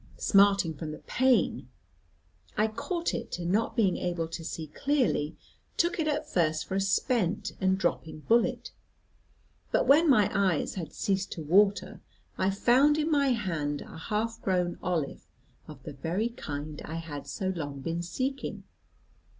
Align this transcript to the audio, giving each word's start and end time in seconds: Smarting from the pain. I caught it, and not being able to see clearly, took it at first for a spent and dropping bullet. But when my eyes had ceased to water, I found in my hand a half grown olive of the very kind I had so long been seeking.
Smarting 0.17 0.73
from 0.73 0.91
the 0.91 0.97
pain. 0.97 1.69
I 2.57 2.65
caught 2.67 3.13
it, 3.13 3.37
and 3.37 3.51
not 3.51 3.75
being 3.75 3.97
able 3.97 4.27
to 4.29 4.43
see 4.43 4.65
clearly, 4.65 5.37
took 5.77 5.99
it 5.99 6.07
at 6.07 6.27
first 6.27 6.65
for 6.65 6.73
a 6.73 6.81
spent 6.81 7.51
and 7.61 7.77
dropping 7.77 8.21
bullet. 8.21 8.71
But 9.71 9.85
when 9.85 10.09
my 10.09 10.27
eyes 10.33 10.73
had 10.73 10.91
ceased 10.91 11.31
to 11.33 11.43
water, 11.43 12.01
I 12.35 12.49
found 12.49 12.97
in 12.97 13.11
my 13.11 13.27
hand 13.27 13.81
a 13.83 13.95
half 13.97 14.41
grown 14.41 14.79
olive 14.81 15.27
of 15.67 15.83
the 15.83 15.93
very 15.93 16.29
kind 16.29 16.81
I 16.83 16.95
had 16.95 17.27
so 17.27 17.49
long 17.49 17.81
been 17.81 18.01
seeking. 18.01 18.63